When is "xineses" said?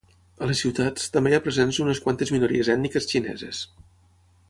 3.15-3.61